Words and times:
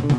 Shalom 0.00 0.16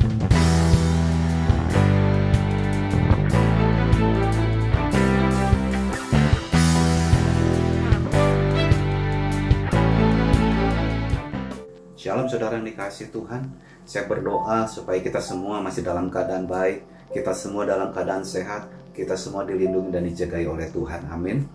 saudara 12.29 12.62
yang 12.62 12.70
dikasih 12.70 13.09
Tuhan. 13.09 13.49
Saya 13.81 14.05
berdoa 14.05 14.70
supaya 14.70 15.02
kita 15.02 15.17
semua 15.17 15.57
masih 15.65 15.81
dalam 15.81 16.13
keadaan 16.13 16.45
baik 16.45 16.86
Kita 17.09 17.34
semua 17.34 17.66
dalam 17.66 17.89
keadaan 17.89 18.21
sehat 18.21 18.70
Kita 18.93 19.18
semua 19.18 19.50
dilindungi 19.50 19.89
dan 19.89 20.05
dijagai 20.05 20.45
oleh 20.45 20.70
Tuhan. 20.70 21.09
Amin. 21.09 21.50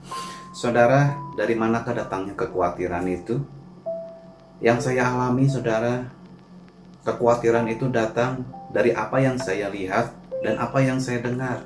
Saudara, 0.50 1.14
dari 1.38 1.54
manakah 1.54 1.94
datangnya 1.94 2.34
kekhawatiran 2.34 3.06
itu? 3.06 3.38
Yang 4.58 4.90
saya 4.90 5.14
alami 5.14 5.46
saudara 5.46 6.16
Kekhawatiran 7.06 7.70
itu 7.70 7.86
datang 7.86 8.42
dari 8.74 8.90
apa 8.90 9.22
yang 9.22 9.38
saya 9.38 9.70
lihat 9.70 10.10
dan 10.42 10.58
apa 10.58 10.82
yang 10.82 10.98
saya 10.98 11.22
dengar 11.22 11.62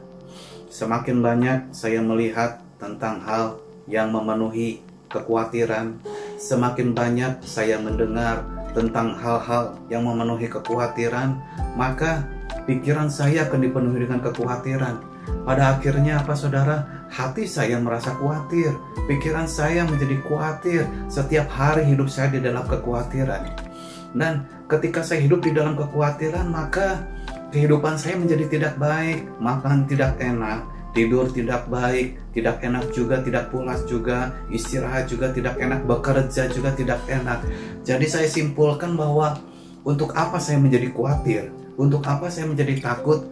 Semakin 0.69 1.25
banyak 1.25 1.73
saya 1.73 2.05
melihat 2.05 2.61
tentang 2.77 3.25
hal 3.25 3.57
yang 3.89 4.13
memenuhi 4.13 4.85
kekhawatiran 5.09 5.97
Semakin 6.41 6.93
banyak 6.93 7.41
saya 7.45 7.77
mendengar 7.77 8.45
tentang 8.73 9.19
hal-hal 9.19 9.77
yang 9.91 10.07
memenuhi 10.07 10.47
kekhawatiran, 10.47 11.37
maka 11.75 12.25
pikiran 12.65 13.11
saya 13.11 13.45
akan 13.45 13.61
dipenuhi 13.67 14.07
dengan 14.07 14.23
kekhawatiran. 14.23 15.05
Pada 15.45 15.77
akhirnya 15.77 16.23
apa 16.23 16.33
saudara? 16.33 17.07
Hati 17.11 17.43
saya 17.43 17.75
merasa 17.83 18.15
khawatir, 18.15 18.71
pikiran 19.11 19.45
saya 19.51 19.83
menjadi 19.83 20.23
khawatir. 20.23 20.87
Setiap 21.11 21.51
hari 21.51 21.91
hidup 21.91 22.07
saya 22.07 22.31
di 22.31 22.41
dalam 22.41 22.63
kekhawatiran. 22.65 23.70
Dan 24.15 24.47
ketika 24.67 25.03
saya 25.07 25.23
hidup 25.23 25.43
di 25.45 25.55
dalam 25.55 25.79
kekhawatiran, 25.79 26.51
maka 26.51 27.07
kehidupan 27.55 27.99
saya 27.99 28.19
menjadi 28.19 28.47
tidak 28.51 28.75
baik, 28.79 29.27
makan 29.39 29.87
tidak 29.87 30.19
enak, 30.19 30.67
tidur 30.91 31.31
tidak 31.31 31.67
baik, 31.71 32.19
tidak 32.35 32.59
enak 32.63 32.85
juga, 32.91 33.23
tidak 33.23 33.51
pulas 33.55 33.83
juga, 33.87 34.35
istirahat 34.51 35.07
juga 35.07 35.31
tidak 35.31 35.59
enak, 35.59 35.87
bekerja 35.87 36.51
juga 36.51 36.75
tidak 36.75 36.99
enak. 37.07 37.43
Jadi 37.87 38.07
saya 38.07 38.27
simpulkan 38.27 38.99
bahwa 38.99 39.39
untuk 39.87 40.13
apa 40.19 40.39
saya 40.43 40.59
menjadi 40.59 40.91
khawatir, 40.91 41.51
untuk 41.79 42.03
apa 42.05 42.29
saya 42.29 42.51
menjadi 42.51 42.83
takut, 42.83 43.31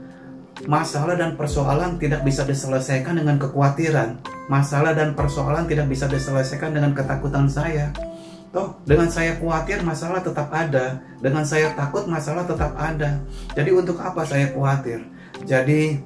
masalah 0.66 1.14
dan 1.14 1.34
persoalan 1.38 1.98
tidak 2.00 2.22
bisa 2.26 2.42
diselesaikan 2.42 3.18
dengan 3.18 3.36
kekhawatiran. 3.38 4.18
Masalah 4.48 4.96
dan 4.96 5.12
persoalan 5.12 5.68
tidak 5.68 5.92
bisa 5.92 6.08
diselesaikan 6.08 6.72
dengan 6.72 6.96
ketakutan 6.96 7.46
saya. 7.46 7.92
Toh, 8.48 8.80
dengan 8.88 9.12
saya 9.12 9.36
khawatir 9.36 9.84
masalah 9.84 10.24
tetap 10.24 10.48
ada, 10.48 11.04
dengan 11.20 11.44
saya 11.44 11.76
takut 11.76 12.08
masalah 12.08 12.48
tetap 12.48 12.72
ada. 12.80 13.20
Jadi 13.52 13.70
untuk 13.76 14.00
apa 14.00 14.24
saya 14.24 14.48
khawatir? 14.56 15.04
Jadi 15.44 16.00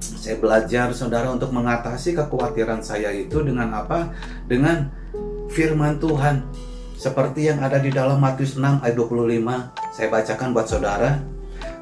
saya 0.00 0.40
belajar 0.40 0.88
saudara 0.96 1.28
untuk 1.28 1.52
mengatasi 1.52 2.16
kekhawatiran 2.16 2.80
saya 2.80 3.12
itu 3.12 3.44
dengan 3.44 3.68
apa? 3.76 4.08
Dengan 4.48 4.88
firman 5.52 6.00
Tuhan. 6.00 6.48
Seperti 6.96 7.52
yang 7.52 7.60
ada 7.60 7.76
di 7.76 7.92
dalam 7.92 8.16
Matius 8.16 8.56
6 8.56 8.80
ayat 8.80 8.96
25. 8.96 9.92
Saya 9.92 10.08
bacakan 10.08 10.48
buat 10.56 10.64
saudara. 10.64 11.20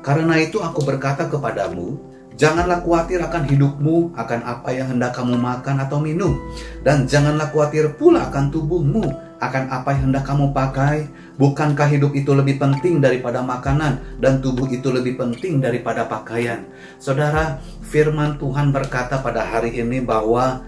Karena 0.02 0.34
itu 0.42 0.58
aku 0.58 0.82
berkata 0.82 1.30
kepadamu, 1.30 1.94
janganlah 2.34 2.82
khawatir 2.82 3.22
akan 3.22 3.46
hidupmu, 3.46 4.18
akan 4.18 4.40
apa 4.42 4.74
yang 4.74 4.90
hendak 4.90 5.14
kamu 5.14 5.38
makan 5.38 5.78
atau 5.78 6.02
minum. 6.02 6.34
Dan 6.82 7.06
janganlah 7.06 7.54
khawatir 7.54 7.94
pula 7.94 8.26
akan 8.26 8.50
tubuhmu, 8.50 9.06
akan 9.42 9.64
apa 9.74 9.90
yang 9.98 10.14
hendak 10.14 10.22
kamu 10.22 10.54
pakai. 10.54 11.10
Bukankah 11.34 11.90
hidup 11.90 12.14
itu 12.14 12.30
lebih 12.30 12.62
penting 12.62 13.02
daripada 13.02 13.42
makanan 13.42 13.98
dan 14.22 14.38
tubuh 14.38 14.70
itu 14.70 14.94
lebih 14.94 15.18
penting 15.18 15.58
daripada 15.58 16.06
pakaian? 16.06 16.62
Saudara, 17.02 17.58
firman 17.82 18.38
Tuhan 18.38 18.70
berkata 18.70 19.18
pada 19.18 19.42
hari 19.42 19.74
ini 19.74 19.98
bahwa 19.98 20.62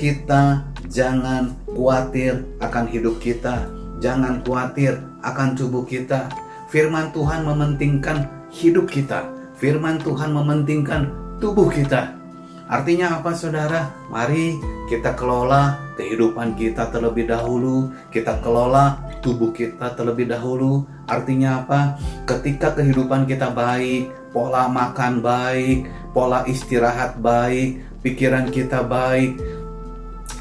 kita 0.00 0.64
jangan 0.88 1.52
khawatir 1.68 2.40
akan 2.64 2.84
hidup 2.88 3.20
kita, 3.20 3.68
jangan 4.00 4.40
khawatir 4.40 4.96
akan 5.20 5.52
tubuh 5.52 5.84
kita. 5.84 6.32
Firman 6.72 7.12
Tuhan 7.12 7.44
mementingkan 7.44 8.26
hidup 8.48 8.88
kita, 8.88 9.28
firman 9.60 10.00
Tuhan 10.00 10.32
mementingkan 10.32 11.12
tubuh 11.38 11.68
kita. 11.68 12.23
Artinya 12.64 13.20
apa 13.20 13.36
saudara? 13.36 13.92
Mari 14.08 14.56
kita 14.88 15.12
kelola 15.12 15.76
kehidupan 16.00 16.56
kita 16.56 16.88
terlebih 16.88 17.28
dahulu, 17.28 17.92
kita 18.08 18.40
kelola 18.40 19.00
tubuh 19.20 19.52
kita 19.52 19.92
terlebih 19.96 20.28
dahulu. 20.28 20.84
Artinya 21.04 21.64
apa? 21.64 22.00
Ketika 22.24 22.72
kehidupan 22.72 23.28
kita 23.28 23.52
baik, 23.52 24.08
pola 24.32 24.68
makan 24.68 25.20
baik, 25.20 25.88
pola 26.16 26.44
istirahat 26.48 27.20
baik, 27.20 27.80
pikiran 28.00 28.48
kita 28.48 28.84
baik, 28.84 29.36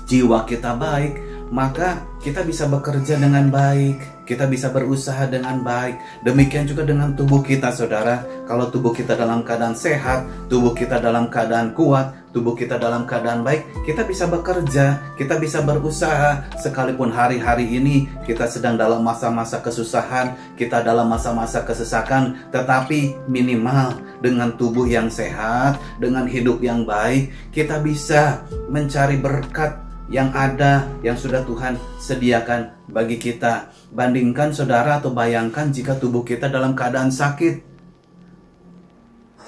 jiwa 0.08 0.48
kita 0.48 0.76
baik, 0.80 1.20
maka 1.52 2.02
kita 2.24 2.44
bisa 2.44 2.68
bekerja 2.68 3.20
dengan 3.20 3.52
baik, 3.52 4.00
kita 4.24 4.48
bisa 4.48 4.72
berusaha 4.72 5.28
dengan 5.28 5.64
baik. 5.64 6.24
Demikian 6.24 6.68
juga 6.68 6.88
dengan 6.88 7.12
tubuh 7.16 7.44
kita, 7.44 7.72
saudara. 7.76 8.24
Kalau 8.48 8.72
tubuh 8.72 8.96
kita 8.96 9.16
dalam 9.16 9.44
keadaan 9.44 9.76
sehat, 9.76 10.28
tubuh 10.48 10.72
kita 10.72 11.00
dalam 11.00 11.28
keadaan 11.28 11.76
kuat, 11.76 12.24
tubuh 12.34 12.58
kita 12.58 12.82
dalam 12.82 13.06
keadaan 13.06 13.46
baik, 13.46 13.64
kita 13.86 14.04
bisa 14.04 14.26
bekerja, 14.26 15.00
kita 15.16 15.38
bisa 15.38 15.62
berusaha. 15.62 16.42
Sekalipun 16.58 17.14
hari-hari 17.14 17.70
ini 17.78 18.10
kita 18.26 18.50
sedang 18.50 18.76
dalam 18.76 19.06
masa-masa 19.06 19.62
kesusahan, 19.62 20.34
kita 20.58 20.82
dalam 20.82 21.08
masa-masa 21.08 21.62
kesesakan, 21.62 22.50
tetapi 22.50 23.16
minimal 23.30 24.02
dengan 24.20 24.56
tubuh 24.58 24.90
yang 24.90 25.08
sehat, 25.12 25.78
dengan 26.02 26.26
hidup 26.26 26.60
yang 26.64 26.84
baik, 26.84 27.30
kita 27.54 27.80
bisa 27.84 28.42
mencari 28.72 29.20
berkat 29.22 29.83
yang 30.12 30.36
ada 30.36 30.90
yang 31.06 31.16
sudah 31.16 31.46
Tuhan 31.48 31.80
sediakan 32.00 32.92
bagi 32.92 33.16
kita. 33.20 33.72
Bandingkan 33.94 34.52
saudara 34.52 35.00
atau 35.00 35.14
bayangkan 35.14 35.70
jika 35.70 35.96
tubuh 35.96 36.26
kita 36.26 36.50
dalam 36.50 36.74
keadaan 36.76 37.14
sakit. 37.14 37.72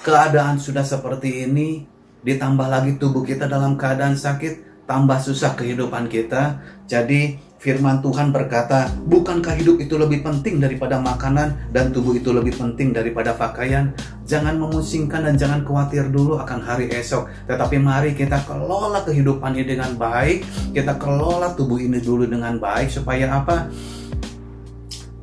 Keadaan 0.06 0.62
sudah 0.62 0.86
seperti 0.86 1.44
ini, 1.44 1.82
ditambah 2.22 2.68
lagi 2.70 2.94
tubuh 2.94 3.26
kita 3.26 3.50
dalam 3.50 3.74
keadaan 3.74 4.14
sakit, 4.14 4.86
tambah 4.86 5.18
susah 5.18 5.58
kehidupan 5.58 6.06
kita. 6.06 6.62
Jadi 6.86 7.45
firman 7.66 7.98
Tuhan 7.98 8.30
berkata, 8.30 8.86
bukankah 9.10 9.58
hidup 9.58 9.82
itu 9.82 9.98
lebih 9.98 10.22
penting 10.22 10.62
daripada 10.62 11.02
makanan 11.02 11.74
dan 11.74 11.90
tubuh 11.90 12.14
itu 12.14 12.30
lebih 12.30 12.54
penting 12.54 12.94
daripada 12.94 13.34
pakaian? 13.34 13.90
Jangan 14.22 14.54
memusingkan 14.54 15.26
dan 15.26 15.34
jangan 15.34 15.66
khawatir 15.66 16.06
dulu 16.14 16.38
akan 16.38 16.62
hari 16.62 16.86
esok. 16.94 17.26
Tetapi 17.50 17.82
mari 17.82 18.14
kita 18.14 18.46
kelola 18.46 19.02
kehidupan 19.02 19.58
ini 19.58 19.66
dengan 19.66 19.98
baik, 19.98 20.46
kita 20.78 20.94
kelola 20.94 21.58
tubuh 21.58 21.82
ini 21.82 21.98
dulu 21.98 22.30
dengan 22.30 22.54
baik 22.62 22.86
supaya 22.86 23.34
apa? 23.34 23.66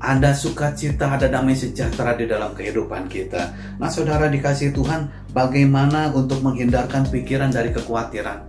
ada 0.03 0.35
sukacita, 0.35 1.15
ada 1.15 1.31
damai 1.31 1.55
sejahtera 1.55 2.11
di 2.11 2.27
dalam 2.27 2.51
kehidupan 2.51 3.07
kita. 3.07 3.55
Nah, 3.79 3.87
saudara 3.87 4.27
dikasih 4.27 4.75
Tuhan, 4.75 5.31
bagaimana 5.31 6.11
untuk 6.11 6.43
menghindarkan 6.43 7.07
pikiran 7.07 7.55
dari 7.55 7.71
kekhawatiran? 7.71 8.43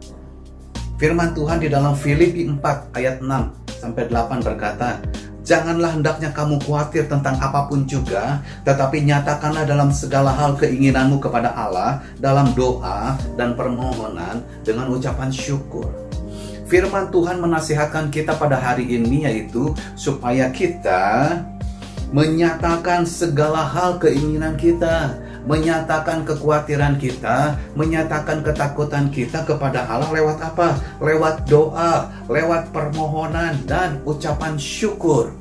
Firman 0.99 1.31
Tuhan 1.31 1.63
di 1.63 1.71
dalam 1.71 1.95
Filipi 1.95 2.43
4 2.51 2.91
ayat 2.99 3.23
6 3.23 3.64
sampai 3.81 4.07
8 4.11 4.43
berkata, 4.45 5.01
Janganlah 5.45 6.01
hendaknya 6.01 6.33
kamu 6.33 6.57
khawatir 6.65 7.05
tentang 7.05 7.37
apa 7.37 7.69
pun 7.69 7.85
juga, 7.85 8.41
tetapi 8.65 9.05
nyatakanlah 9.05 9.69
dalam 9.69 9.93
segala 9.93 10.33
hal 10.33 10.57
keinginanmu 10.57 11.21
kepada 11.21 11.53
Allah 11.53 12.01
dalam 12.17 12.57
doa 12.57 13.13
dan 13.37 13.53
permohonan 13.53 14.41
dengan 14.65 14.89
ucapan 14.89 15.29
syukur. 15.29 15.93
Firman 16.65 17.13
Tuhan 17.13 17.45
menasihatkan 17.45 18.09
kita 18.09 18.41
pada 18.41 18.57
hari 18.57 18.89
ini 18.89 19.29
yaitu 19.29 19.77
supaya 20.01 20.49
kita 20.49 21.45
menyatakan 22.09 23.05
segala 23.05 23.69
hal 23.69 24.01
keinginan 24.01 24.57
kita, 24.57 25.13
menyatakan 25.45 26.25
kekhawatiran 26.25 26.97
kita, 26.97 27.57
menyatakan 27.77 28.41
ketakutan 28.41 29.13
kita 29.13 29.45
kepada 29.45 29.85
Allah 29.85 30.09
lewat 30.09 30.41
apa? 30.41 30.81
Lewat 31.01 31.45
doa, 31.45 32.09
lewat 32.29 32.73
permohonan 32.73 33.61
dan 33.69 34.01
ucapan 34.09 34.57
syukur. 34.57 35.37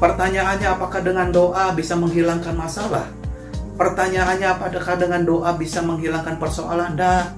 Pertanyaannya 0.00 0.68
apakah 0.68 1.00
dengan 1.04 1.28
doa 1.30 1.70
bisa 1.76 1.94
menghilangkan 1.94 2.56
masalah? 2.56 3.06
Pertanyaannya 3.74 4.48
apakah 4.48 4.94
dengan 4.96 5.22
doa 5.22 5.50
bisa 5.54 5.84
menghilangkan 5.84 6.40
persoalan? 6.40 6.94
Dah. 6.94 7.30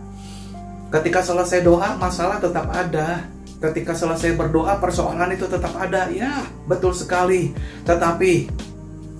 Ketika 0.92 1.20
selesai 1.20 1.66
doa, 1.66 1.98
masalah 1.98 2.38
tetap 2.38 2.70
ada. 2.70 3.26
Ketika 3.56 3.96
selesai 3.96 4.36
berdoa, 4.36 4.78
persoalan 4.78 5.32
itu 5.32 5.48
tetap 5.48 5.72
ada. 5.74 6.06
Ya, 6.12 6.44
betul 6.68 6.92
sekali. 6.92 7.56
Tetapi 7.88 8.52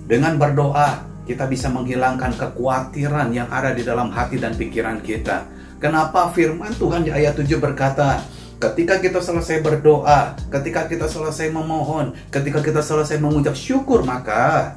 dengan 0.07 0.37
berdoa, 0.39 1.03
kita 1.27 1.43
bisa 1.45 1.67
menghilangkan 1.67 2.33
kekhawatiran 2.39 3.29
yang 3.35 3.51
ada 3.51 3.75
di 3.75 3.83
dalam 3.83 4.07
hati 4.09 4.39
dan 4.39 4.55
pikiran 4.55 5.03
kita. 5.03 5.43
Kenapa 5.77 6.31
firman 6.31 6.73
Tuhan 6.73 7.03
di 7.03 7.11
ayat 7.11 7.35
7 7.35 7.59
berkata, 7.59 8.23
ketika 8.57 8.97
kita 8.97 9.19
selesai 9.19 9.61
berdoa, 9.61 10.33
ketika 10.49 10.87
kita 10.87 11.05
selesai 11.05 11.51
memohon, 11.51 12.15
ketika 12.31 12.63
kita 12.63 12.81
selesai 12.81 13.19
mengucap 13.21 13.53
syukur, 13.53 14.01
maka 14.01 14.73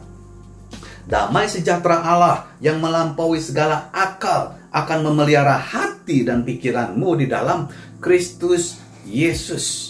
Damai 1.10 1.50
sejahtera 1.50 2.06
Allah 2.06 2.46
yang 2.62 2.78
melampaui 2.78 3.42
segala 3.42 3.90
akal 3.90 4.54
akan 4.70 5.10
memelihara 5.10 5.58
hati 5.58 6.22
dan 6.22 6.46
pikiranmu 6.46 7.18
di 7.18 7.26
dalam 7.26 7.66
Kristus 7.98 8.78
Yesus. 9.02 9.89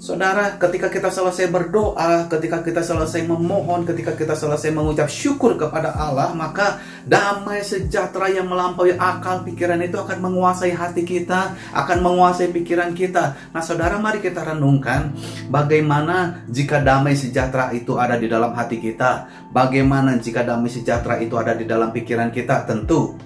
Saudara, 0.00 0.56
ketika 0.56 0.88
kita 0.88 1.12
selesai 1.12 1.52
berdoa, 1.52 2.24
ketika 2.32 2.64
kita 2.64 2.80
selesai 2.80 3.20
memohon, 3.20 3.84
ketika 3.84 4.16
kita 4.16 4.32
selesai 4.32 4.72
mengucap 4.72 5.12
syukur 5.12 5.60
kepada 5.60 5.92
Allah, 5.92 6.32
maka 6.32 6.80
damai 7.04 7.60
sejahtera 7.60 8.32
yang 8.32 8.48
melampaui 8.48 8.96
akal 8.96 9.44
pikiran 9.44 9.76
itu 9.84 10.00
akan 10.00 10.24
menguasai 10.24 10.72
hati 10.72 11.04
kita, 11.04 11.52
akan 11.76 12.00
menguasai 12.00 12.48
pikiran 12.48 12.96
kita. 12.96 13.52
Nah, 13.52 13.60
saudara, 13.60 14.00
mari 14.00 14.24
kita 14.24 14.40
renungkan 14.40 15.12
bagaimana 15.52 16.48
jika 16.48 16.80
damai 16.80 17.12
sejahtera 17.12 17.68
itu 17.76 18.00
ada 18.00 18.16
di 18.16 18.24
dalam 18.24 18.56
hati 18.56 18.80
kita, 18.80 19.28
bagaimana 19.52 20.16
jika 20.16 20.40
damai 20.48 20.72
sejahtera 20.72 21.20
itu 21.20 21.36
ada 21.36 21.52
di 21.52 21.68
dalam 21.68 21.92
pikiran 21.92 22.32
kita. 22.32 22.64
Tentu 22.64 23.20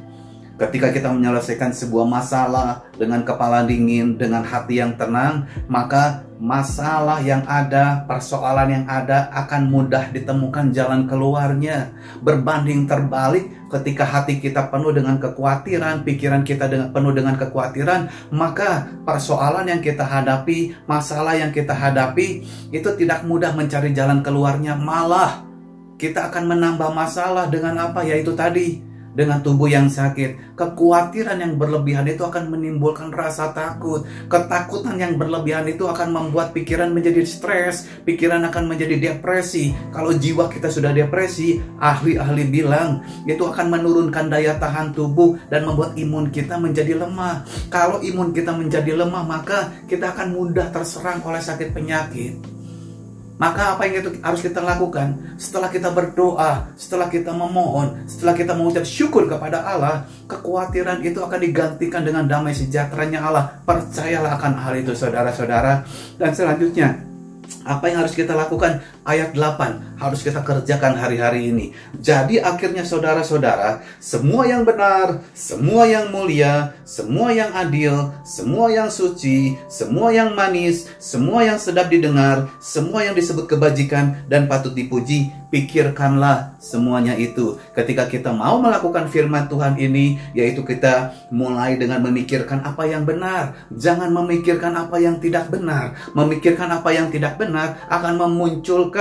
Ketika 0.55 0.94
kita 0.94 1.11
menyelesaikan 1.11 1.75
sebuah 1.75 2.06
masalah 2.06 2.87
dengan 2.94 3.27
kepala 3.27 3.67
dingin, 3.67 4.15
dengan 4.15 4.47
hati 4.47 4.79
yang 4.79 4.94
tenang, 4.94 5.50
maka 5.67 6.23
masalah 6.44 7.25
yang 7.25 7.41
ada, 7.49 8.05
persoalan 8.05 8.69
yang 8.69 8.85
ada 8.85 9.32
akan 9.32 9.73
mudah 9.73 10.12
ditemukan 10.12 10.76
jalan 10.76 11.08
keluarnya. 11.08 11.96
Berbanding 12.20 12.85
terbalik, 12.85 13.49
ketika 13.73 14.05
hati 14.05 14.44
kita 14.44 14.69
penuh 14.69 14.93
dengan 14.93 15.17
kekhawatiran, 15.17 16.05
pikiran 16.05 16.44
kita 16.44 16.69
dengan 16.69 16.93
penuh 16.93 17.17
dengan 17.17 17.41
kekhawatiran, 17.41 18.12
maka 18.29 18.93
persoalan 19.08 19.73
yang 19.73 19.81
kita 19.81 20.05
hadapi, 20.05 20.76
masalah 20.85 21.32
yang 21.32 21.49
kita 21.49 21.73
hadapi, 21.73 22.44
itu 22.69 22.88
tidak 23.00 23.25
mudah 23.25 23.56
mencari 23.56 23.96
jalan 23.96 24.20
keluarnya. 24.20 24.76
Malah 24.76 25.49
kita 25.96 26.29
akan 26.29 26.44
menambah 26.44 26.93
masalah 26.93 27.49
dengan 27.49 27.88
apa? 27.88 28.05
Yaitu 28.05 28.37
tadi 28.37 28.94
dengan 29.15 29.41
tubuh 29.41 29.71
yang 29.71 29.87
sakit. 29.89 30.59
Kekhawatiran 30.59 31.39
yang 31.39 31.55
berlebihan 31.57 32.05
itu 32.11 32.23
akan 32.27 32.51
menimbulkan 32.51 33.15
rasa 33.15 33.55
takut. 33.55 34.05
Ketakutan 34.27 34.99
yang 34.99 35.15
berlebihan 35.17 35.65
itu 35.71 35.87
akan 35.87 36.11
membuat 36.11 36.51
pikiran 36.53 36.91
menjadi 36.91 37.23
stres, 37.25 37.87
pikiran 38.03 38.43
akan 38.51 38.69
menjadi 38.69 38.99
depresi. 38.99 39.73
Kalau 39.95 40.13
jiwa 40.13 40.51
kita 40.51 40.69
sudah 40.69 40.91
depresi, 40.91 41.63
ahli-ahli 41.79 42.45
bilang 42.51 43.01
itu 43.25 43.43
akan 43.47 43.71
menurunkan 43.71 44.29
daya 44.29 44.59
tahan 44.59 44.93
tubuh 44.93 45.39
dan 45.49 45.65
membuat 45.65 45.95
imun 45.95 46.29
kita 46.35 46.59
menjadi 46.59 46.99
lemah. 46.99 47.47
Kalau 47.71 48.03
imun 48.03 48.35
kita 48.35 48.53
menjadi 48.53 48.99
lemah, 48.99 49.25
maka 49.25 49.73
kita 49.87 50.13
akan 50.13 50.35
mudah 50.35 50.75
terserang 50.75 51.23
oleh 51.23 51.41
sakit 51.41 51.71
penyakit. 51.71 52.64
Maka 53.35 53.75
apa 53.75 53.83
yang 53.91 53.99
itu 53.99 54.11
harus 54.23 54.41
kita 54.47 54.63
lakukan? 54.63 55.35
Setelah 55.35 55.67
kita 55.67 55.91
berdoa, 55.91 56.71
setelah 56.79 57.11
kita 57.11 57.35
memohon, 57.35 58.07
setelah 58.07 58.31
kita 58.31 58.55
mengucap 58.55 58.87
syukur 58.87 59.27
kepada 59.27 59.67
Allah, 59.67 60.07
kekhawatiran 60.31 61.03
itu 61.03 61.19
akan 61.19 61.43
digantikan 61.43 62.07
dengan 62.07 62.31
damai 62.31 62.55
sejahteranya 62.55 63.27
Allah. 63.27 63.59
Percayalah 63.67 64.39
akan 64.39 64.53
hal 64.55 64.75
itu 64.79 64.95
saudara-saudara. 64.95 65.83
Dan 66.15 66.31
selanjutnya, 66.31 66.95
apa 67.67 67.85
yang 67.91 68.07
harus 68.07 68.15
kita 68.15 68.39
lakukan? 68.39 68.79
Ayat 69.05 69.37
8 69.37 70.01
harus 70.01 70.25
kita 70.25 70.41
kerjakan 70.41 70.97
hari-hari 70.97 71.53
ini. 71.53 71.77
Jadi 72.01 72.41
akhirnya 72.41 72.89
saudara-saudara, 72.89 73.85
semua 74.01 74.49
yang 74.49 74.65
benar, 74.65 75.21
semua 75.37 75.85
yang 75.85 76.09
mulia, 76.09 76.73
semua 76.89 77.29
yang 77.31 77.53
adil, 77.53 78.17
semua 78.25 78.73
yang 78.73 78.89
suci, 78.89 79.61
semua 79.69 80.09
yang 80.09 80.33
manis, 80.33 80.89
semua 80.97 81.45
yang 81.45 81.61
sedap 81.61 81.93
didengar, 81.93 82.49
semua 82.65 83.05
yang 83.05 83.12
disebut 83.12 83.45
kebajikan 83.45 84.25
dan 84.25 84.49
patut 84.49 84.73
dipuji, 84.73 85.29
pikirkanlah 85.53 86.56
semuanya 86.56 87.12
itu. 87.15 87.61
Ketika 87.77 88.09
kita 88.09 88.33
mau 88.33 88.56
melakukan 88.59 89.06
firman 89.12 89.47
Tuhan 89.53 89.77
ini, 89.77 90.17
yaitu 90.33 90.65
kita 90.65 91.12
mulai 91.29 91.77
dengan 91.77 92.01
memikirkan 92.03 92.65
apa 92.65 92.89
yang 92.89 93.05
benar. 93.05 93.69
Jangan 93.69 94.11
memikirkan 94.11 94.75
apa 94.75 94.97
yang 94.97 95.21
tidak 95.21 95.53
benar. 95.53 95.93
Memikirkan 96.17 96.73
apa 96.73 96.91
yang 96.91 97.12
tidak 97.12 97.37
benar 97.37 97.79
akan 97.93 98.17
memunculkan 98.19 98.94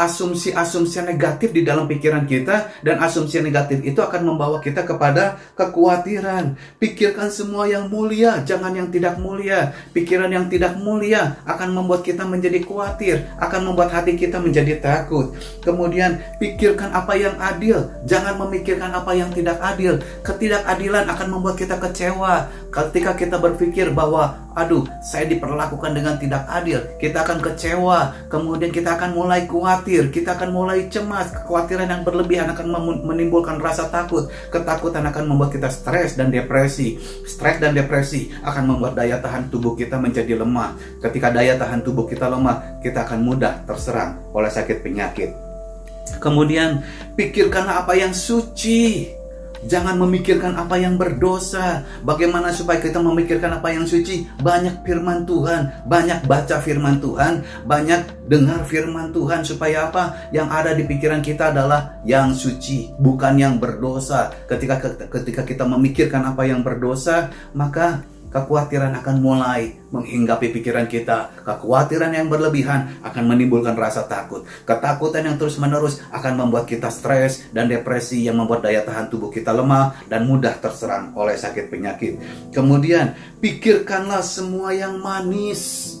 asumsi-asumsi 0.00 1.02
negatif 1.04 1.50
di 1.52 1.66
dalam 1.66 1.84
pikiran 1.84 2.24
kita 2.24 2.80
dan 2.80 2.96
asumsi 3.02 3.42
negatif 3.44 3.84
itu 3.84 4.00
akan 4.00 4.32
membawa 4.32 4.62
kita 4.62 4.86
kepada 4.86 5.36
kekhawatiran. 5.58 6.56
Pikirkan 6.80 7.28
semua 7.28 7.68
yang 7.68 7.90
mulia, 7.92 8.40
jangan 8.46 8.72
yang 8.72 8.88
tidak 8.88 9.20
mulia. 9.20 9.74
Pikiran 9.92 10.30
yang 10.32 10.46
tidak 10.48 10.78
mulia 10.80 11.36
akan 11.44 11.74
membuat 11.76 12.06
kita 12.06 12.24
menjadi 12.24 12.62
khawatir, 12.64 13.28
akan 13.36 13.60
membuat 13.72 13.92
hati 13.92 14.16
kita 14.16 14.40
menjadi 14.40 14.80
takut. 14.80 15.36
Kemudian 15.60 16.22
pikirkan 16.40 16.94
apa 16.94 17.12
yang 17.18 17.36
adil, 17.36 17.90
jangan 18.08 18.40
memikirkan 18.46 18.94
apa 18.94 19.12
yang 19.12 19.28
tidak 19.34 19.58
adil. 19.60 20.00
Ketidakadilan 20.24 21.10
akan 21.10 21.28
membuat 21.28 21.60
kita 21.60 21.76
kecewa. 21.76 22.48
Ketika 22.70 23.18
kita 23.18 23.36
berpikir 23.42 23.90
bahwa 23.90 24.49
aduh, 24.54 24.86
saya 25.00 25.26
diperlakukan 25.30 25.94
dengan 25.94 26.18
tidak 26.18 26.46
adil, 26.50 26.82
kita 26.98 27.22
akan 27.22 27.38
kecewa. 27.38 28.30
Kemudian 28.30 28.70
kita 28.74 28.98
akan 28.98 29.14
mulai 29.14 29.46
khawatir 29.46 30.10
kita 30.10 30.36
akan 30.36 30.50
mulai 30.52 30.86
cemas, 30.88 31.30
kekhawatiran 31.32 31.88
yang 31.88 32.02
berlebihan 32.02 32.48
akan 32.50 32.66
menimbulkan 33.04 33.60
rasa 33.62 33.88
takut, 33.88 34.28
ketakutan 34.48 35.06
akan 35.06 35.24
membuat 35.30 35.54
kita 35.54 35.68
stres 35.68 36.18
dan 36.18 36.32
depresi. 36.32 36.98
Stres 37.24 37.62
dan 37.62 37.72
depresi 37.72 38.32
akan 38.42 38.76
membuat 38.76 38.96
daya 38.98 39.20
tahan 39.20 39.48
tubuh 39.52 39.76
kita 39.76 39.96
menjadi 40.00 40.40
lemah. 40.40 40.76
Ketika 41.00 41.30
daya 41.30 41.56
tahan 41.56 41.84
tubuh 41.84 42.08
kita 42.08 42.26
lemah, 42.26 42.80
kita 42.80 43.06
akan 43.06 43.20
mudah 43.22 43.62
terserang 43.64 44.18
oleh 44.32 44.48
sakit 44.48 44.80
penyakit. 44.80 45.30
Kemudian 46.18 46.82
pikirkanlah 47.14 47.86
apa 47.86 47.94
yang 47.94 48.10
suci. 48.10 49.19
Jangan 49.66 50.00
memikirkan 50.00 50.56
apa 50.56 50.80
yang 50.80 50.96
berdosa. 50.96 51.84
Bagaimana 52.00 52.48
supaya 52.48 52.80
kita 52.80 52.96
memikirkan 53.00 53.60
apa 53.60 53.68
yang 53.72 53.84
suci? 53.84 54.24
Banyak 54.40 54.84
firman 54.84 55.28
Tuhan, 55.28 55.84
banyak 55.84 56.24
baca 56.24 56.56
firman 56.64 56.96
Tuhan, 57.02 57.44
banyak 57.68 58.28
dengar 58.30 58.64
firman 58.64 59.12
Tuhan 59.12 59.44
supaya 59.44 59.92
apa? 59.92 60.32
Yang 60.32 60.48
ada 60.48 60.70
di 60.72 60.84
pikiran 60.88 61.20
kita 61.20 61.52
adalah 61.52 62.00
yang 62.08 62.32
suci, 62.32 62.88
bukan 62.96 63.36
yang 63.36 63.60
berdosa. 63.60 64.32
Ketika 64.48 64.80
ketika 65.12 65.42
kita 65.44 65.64
memikirkan 65.68 66.24
apa 66.24 66.48
yang 66.48 66.64
berdosa, 66.64 67.28
maka 67.52 68.00
kekhawatiran 68.30 68.94
akan 69.02 69.16
mulai 69.20 69.78
menghinggapi 69.90 70.54
pikiran 70.54 70.86
kita. 70.86 71.34
Kekhawatiran 71.44 72.14
yang 72.14 72.30
berlebihan 72.30 73.02
akan 73.02 73.24
menimbulkan 73.26 73.74
rasa 73.74 74.06
takut. 74.06 74.46
Ketakutan 74.64 75.26
yang 75.26 75.36
terus-menerus 75.36 76.00
akan 76.14 76.46
membuat 76.46 76.64
kita 76.70 76.88
stres 76.88 77.50
dan 77.50 77.66
depresi 77.68 78.24
yang 78.24 78.38
membuat 78.38 78.64
daya 78.64 78.86
tahan 78.86 79.10
tubuh 79.10 79.28
kita 79.28 79.50
lemah 79.50 79.98
dan 80.06 80.24
mudah 80.24 80.56
terserang 80.56 81.12
oleh 81.18 81.34
sakit 81.36 81.68
penyakit. 81.68 82.16
Kemudian, 82.54 83.12
pikirkanlah 83.42 84.22
semua 84.24 84.72
yang 84.72 85.02
manis 85.02 85.99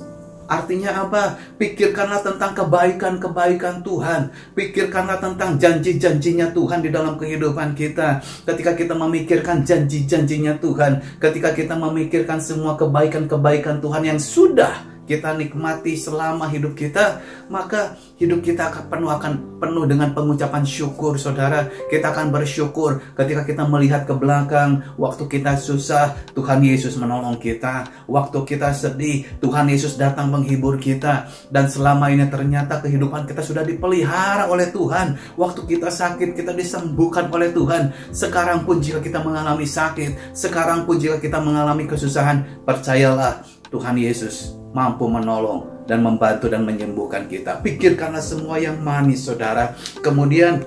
Artinya 0.50 1.06
apa? 1.06 1.38
Pikirkanlah 1.62 2.26
tentang 2.26 2.58
kebaikan-kebaikan 2.58 3.86
Tuhan. 3.86 4.34
Pikirkanlah 4.58 5.22
tentang 5.22 5.54
janji-janjinya 5.54 6.50
Tuhan 6.50 6.82
di 6.82 6.90
dalam 6.90 7.14
kehidupan 7.14 7.78
kita. 7.78 8.18
Ketika 8.42 8.74
kita 8.74 8.98
memikirkan 8.98 9.62
janji-janjinya 9.62 10.58
Tuhan, 10.58 11.22
ketika 11.22 11.54
kita 11.54 11.78
memikirkan 11.78 12.42
semua 12.42 12.74
kebaikan-kebaikan 12.74 13.78
Tuhan 13.78 14.02
yang 14.02 14.18
sudah 14.18 14.90
kita 15.10 15.34
nikmati 15.34 15.98
selama 15.98 16.46
hidup 16.46 16.78
kita, 16.78 17.18
maka 17.50 17.98
hidup 18.22 18.46
kita 18.46 18.70
akan 18.70 18.86
penuh 18.86 19.10
akan 19.10 19.32
penuh 19.58 19.84
dengan 19.90 20.14
pengucapan 20.14 20.62
syukur, 20.62 21.18
saudara. 21.18 21.66
Kita 21.90 22.14
akan 22.14 22.30
bersyukur 22.30 23.02
ketika 23.18 23.42
kita 23.42 23.66
melihat 23.66 24.06
ke 24.06 24.14
belakang, 24.14 24.86
waktu 24.94 25.26
kita 25.26 25.58
susah, 25.58 26.14
Tuhan 26.30 26.62
Yesus 26.62 26.94
menolong 26.94 27.42
kita. 27.42 27.90
Waktu 28.06 28.38
kita 28.46 28.70
sedih, 28.70 29.26
Tuhan 29.42 29.66
Yesus 29.66 29.98
datang 29.98 30.30
menghibur 30.30 30.78
kita. 30.78 31.26
Dan 31.50 31.66
selama 31.66 32.14
ini 32.14 32.30
ternyata 32.30 32.78
kehidupan 32.78 33.26
kita 33.26 33.42
sudah 33.42 33.66
dipelihara 33.66 34.46
oleh 34.46 34.70
Tuhan. 34.70 35.18
Waktu 35.34 35.66
kita 35.66 35.90
sakit, 35.90 36.38
kita 36.38 36.54
disembuhkan 36.54 37.26
oleh 37.34 37.50
Tuhan. 37.50 38.14
Sekarang 38.14 38.62
pun 38.62 38.78
jika 38.78 39.02
kita 39.02 39.18
mengalami 39.26 39.66
sakit, 39.66 40.38
sekarang 40.38 40.86
pun 40.86 41.02
jika 41.02 41.18
kita 41.18 41.42
mengalami 41.42 41.90
kesusahan, 41.90 42.62
percayalah 42.62 43.42
Tuhan 43.74 43.98
Yesus 43.98 44.59
mampu 44.70 45.06
menolong 45.10 45.86
dan 45.86 46.02
membantu 46.02 46.46
dan 46.46 46.62
menyembuhkan 46.62 47.26
kita. 47.26 47.58
Pikirkanlah 47.58 48.22
semua 48.22 48.62
yang 48.62 48.78
manis, 48.78 49.26
saudara. 49.26 49.74
Kemudian 49.98 50.62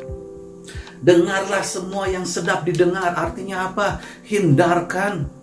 dengarlah 0.99 1.63
semua 1.63 2.07
yang 2.11 2.27
sedap 2.27 2.67
didengar. 2.67 3.15
Artinya 3.15 3.71
apa? 3.71 4.03
Hindarkan 4.27 5.42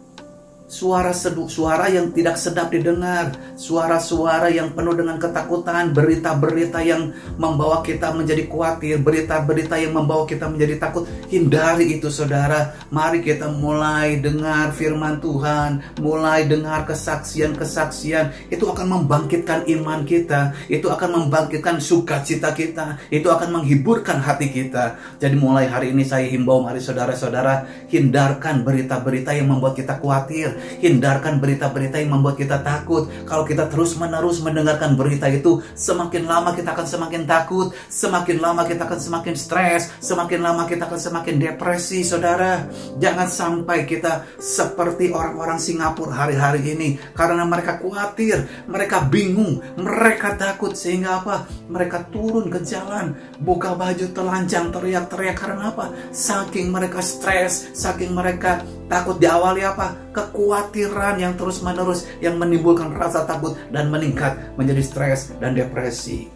suara 0.70 1.10
sedu, 1.10 1.50
suara 1.50 1.90
yang 1.90 2.14
tidak 2.14 2.38
sedap 2.38 2.70
didengar, 2.70 3.34
suara-suara 3.58 4.54
yang 4.54 4.70
penuh 4.70 4.94
dengan 4.94 5.18
ketakutan, 5.18 5.90
berita-berita 5.90 6.78
yang 6.86 7.10
membawa 7.34 7.82
kita 7.82 8.14
menjadi 8.14 8.46
khawatir, 8.46 9.02
berita-berita 9.02 9.74
yang 9.82 9.98
membawa 9.98 10.22
kita 10.30 10.46
menjadi 10.46 10.78
takut. 10.78 11.10
Hindari 11.26 11.98
itu 11.98 12.06
saudara. 12.06 12.78
Mari 12.94 13.26
kita 13.26 13.50
mulai 13.50 14.22
dengar 14.22 14.70
firman 14.70 15.18
Tuhan, 15.18 15.98
mulai 15.98 16.46
dengar 16.46 16.86
kesaksian-kesaksian. 16.86 18.54
Itu 18.54 18.70
akan 18.70 19.02
membangkitkan 19.02 19.66
iman 19.66 20.06
kita, 20.06 20.54
itu 20.70 20.86
akan 20.86 21.26
membangkitkan 21.26 21.82
sukacita 21.82 22.54
kita, 22.54 23.02
itu 23.10 23.26
akan 23.26 23.58
menghiburkan 23.58 24.22
hati 24.22 24.46
kita. 24.54 24.94
Jadi 25.18 25.34
mulai 25.34 25.66
hari 25.66 25.90
ini 25.90 26.06
saya 26.06 26.30
himbau 26.30 26.62
mari 26.62 26.78
saudara-saudara 26.78 27.66
hindarkan 27.90 28.62
berita-berita 28.62 29.34
yang 29.34 29.50
membuat 29.50 29.74
kita 29.74 29.98
khawatir, 29.98 30.59
Hindarkan 30.80 31.40
berita-berita 31.40 31.98
yang 32.00 32.16
membuat 32.18 32.36
kita 32.36 32.60
takut. 32.60 33.08
Kalau 33.24 33.42
kita 33.44 33.66
terus-menerus 33.68 34.42
mendengarkan 34.44 34.94
berita 34.94 35.26
itu, 35.28 35.60
semakin 35.74 36.24
lama 36.28 36.52
kita 36.52 36.72
akan 36.72 36.86
semakin 36.86 37.22
takut, 37.24 37.72
semakin 37.88 38.38
lama 38.38 38.62
kita 38.66 38.84
akan 38.86 39.00
semakin 39.00 39.34
stres, 39.34 39.90
semakin 40.00 40.40
lama 40.42 40.64
kita 40.68 40.86
akan 40.86 41.00
semakin 41.00 41.36
depresi, 41.40 42.02
saudara. 42.04 42.66
Jangan 43.00 43.28
sampai 43.30 43.88
kita 43.88 44.26
seperti 44.36 45.10
orang-orang 45.10 45.58
Singapura 45.60 46.26
hari-hari 46.26 46.74
ini 46.74 46.88
karena 47.14 47.44
mereka 47.46 47.78
khawatir, 47.80 48.44
mereka 48.66 49.04
bingung, 49.06 49.62
mereka 49.78 50.36
takut 50.36 50.74
sehingga 50.74 51.22
apa? 51.22 51.46
Mereka 51.70 52.10
turun 52.10 52.50
ke 52.50 52.60
jalan, 52.64 53.14
buka 53.40 53.74
baju 53.76 54.06
telanjang, 54.10 54.72
teriak-teriak 54.74 55.36
karena 55.36 55.70
apa? 55.70 55.92
Saking 56.10 56.68
mereka 56.72 57.00
stres, 57.00 57.70
saking 57.72 58.12
mereka 58.12 58.62
takut 58.90 59.22
diawali 59.22 59.62
apa? 59.62 59.94
Kekhawatiran 60.10 61.22
yang 61.22 61.38
terus-menerus 61.38 62.10
yang 62.18 62.34
menimbulkan 62.36 62.90
rasa 62.90 63.22
takut 63.22 63.54
dan 63.70 63.86
meningkat 63.86 64.34
menjadi 64.58 64.82
stres 64.82 65.20
dan 65.38 65.54
depresi. 65.54 66.26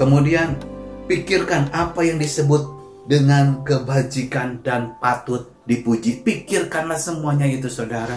Kemudian 0.00 0.56
pikirkan 1.04 1.68
apa 1.70 2.00
yang 2.02 2.16
disebut 2.16 2.64
dengan 3.04 3.60
kebajikan 3.60 4.64
dan 4.64 4.96
patut 4.96 5.52
dipuji. 5.68 6.24
Pikirkanlah 6.24 6.96
semuanya 6.96 7.44
itu 7.44 7.68
saudara. 7.68 8.16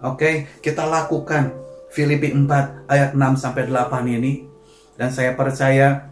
Oke, 0.00 0.46
kita 0.62 0.86
lakukan 0.86 1.50
Filipi 1.90 2.30
4 2.30 2.86
ayat 2.86 3.10
6 3.18 3.42
sampai 3.42 3.66
8 3.66 4.06
ini 4.06 4.46
dan 4.94 5.10
saya 5.10 5.34
percaya 5.34 6.06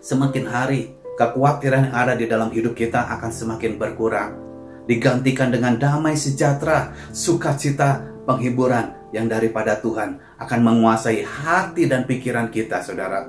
semakin 0.00 0.44
hari 0.48 0.80
kekhawatiran 1.20 1.92
yang 1.92 1.96
ada 1.96 2.14
di 2.16 2.24
dalam 2.24 2.48
hidup 2.48 2.72
kita 2.72 3.04
akan 3.04 3.30
semakin 3.32 3.76
berkurang 3.76 4.41
digantikan 4.86 5.50
dengan 5.50 5.78
damai 5.78 6.18
sejahtera, 6.18 6.94
sukacita, 7.14 8.02
penghiburan 8.26 8.94
yang 9.12 9.28
daripada 9.28 9.78
Tuhan 9.78 10.18
akan 10.38 10.60
menguasai 10.62 11.22
hati 11.22 11.86
dan 11.86 12.08
pikiran 12.08 12.48
kita, 12.48 12.80
saudara. 12.80 13.28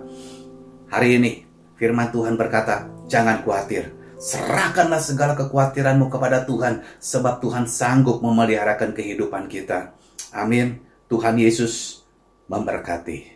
Hari 0.89 1.09
ini, 1.17 1.31
firman 1.75 2.13
Tuhan 2.13 2.37
berkata, 2.37 2.87
jangan 3.09 3.41
khawatir. 3.41 3.91
Serahkanlah 4.21 5.03
segala 5.03 5.35
kekhawatiranmu 5.35 6.07
kepada 6.07 6.47
Tuhan, 6.47 6.85
sebab 7.01 7.43
Tuhan 7.43 7.67
sanggup 7.67 8.23
memeliharakan 8.23 8.95
kehidupan 8.95 9.51
kita. 9.51 9.91
Amin. 10.31 10.79
Tuhan 11.11 11.35
Yesus 11.35 12.05
memberkati. 12.47 13.32